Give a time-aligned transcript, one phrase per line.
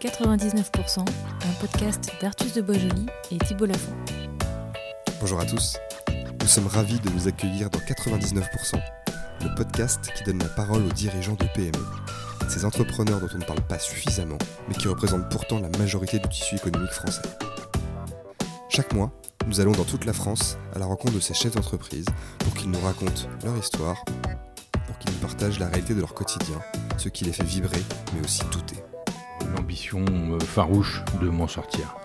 [0.00, 3.92] 99%, un podcast d'Artus de Boisjoli et Thibault Lafont.
[5.20, 5.76] Bonjour à tous,
[6.40, 8.80] nous sommes ravis de vous accueillir dans 99%,
[9.42, 11.84] le podcast qui donne la parole aux dirigeants de PME.
[12.48, 14.38] Ces entrepreneurs dont on ne parle pas suffisamment,
[14.68, 17.28] mais qui représentent pourtant la majorité du tissu économique français.
[18.70, 19.12] Chaque mois,
[19.48, 22.06] nous allons dans toute la France à la rencontre de ces chefs d'entreprise
[22.38, 24.02] pour qu'ils nous racontent leur histoire,
[24.86, 26.58] pour qu'ils nous partagent la réalité de leur quotidien,
[26.96, 27.82] ce qui les fait vibrer,
[28.14, 28.82] mais aussi douter
[29.94, 31.96] euh, farouche de m'en sortir.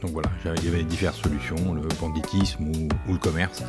[0.00, 3.62] Donc voilà, il y avait diverses solutions, le banditisme ou, le commerce.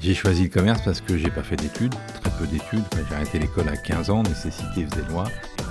[0.00, 2.84] J'ai choisi le commerce parce que j'ai pas fait d'études, très peu d'études.
[3.08, 5.24] J'ai arrêté l'école à 15 ans, nécessité faisait loi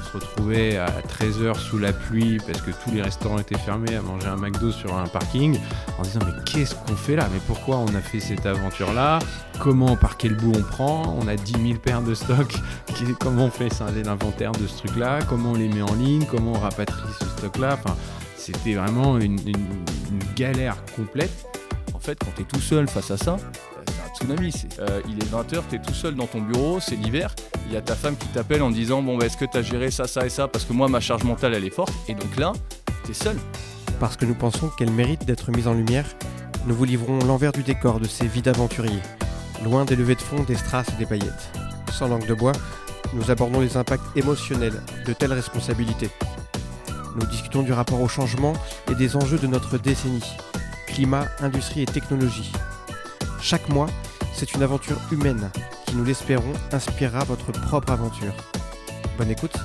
[0.07, 4.02] se retrouvait à 13h sous la pluie parce que tous les restaurants étaient fermés à
[4.02, 5.57] manger un McDo sur un parking
[5.97, 7.27] en disant mais qu'est-ce qu'on fait là?
[7.33, 9.20] Mais pourquoi on a fait cette aventure là
[9.59, 11.17] Comment par quel bout on prend?
[11.20, 12.53] On a 10 000 paires de stock.
[13.20, 13.70] Comment on fait
[14.03, 16.25] l'inventaire de ce truc là Comment on les met en ligne?
[16.25, 17.95] Comment on rapatrie ce stock là Enfin,
[18.36, 19.39] c'était vraiment une,
[20.36, 21.45] galère complète.
[21.94, 23.38] En fait, quand tu es tout seul face à ça,
[24.17, 24.53] tsunami.
[24.80, 27.33] Euh, il est 20h, tu es tout seul dans ton bureau, c'est l'hiver.
[27.68, 29.92] Il y a ta femme qui t'appelle en disant Bon, bah, est-ce que tu géré
[29.92, 30.48] ça, ça et ça?
[30.48, 31.94] Parce que moi, ma charge mentale, elle est forte.
[32.08, 32.54] Et donc là,
[33.04, 33.38] tu es seul.
[34.00, 36.06] Parce que nous pensons qu'elle mérite d'être mise en lumière,
[36.66, 39.02] nous vous livrons l'envers du décor de ces vies d'aventuriers,
[39.64, 41.52] loin des levées de fond, des strass et des paillettes.
[41.92, 42.54] Sans langue de bois,
[43.14, 46.10] nous abordons les impacts émotionnels de telles responsabilités.
[47.20, 48.54] Nous discutons du rapport au changement
[48.90, 50.23] et des enjeux de notre décennie
[50.86, 52.52] climat, industrie et technologie.
[53.42, 53.88] Chaque mois,
[54.34, 55.50] c'est une aventure humaine
[55.88, 58.33] qui, nous l'espérons, inspirera votre propre aventure.
[59.17, 59.57] Bonne écoute